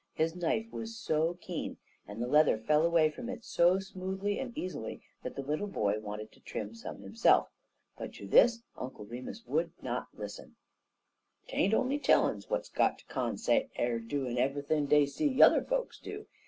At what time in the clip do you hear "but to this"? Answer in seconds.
7.99-8.63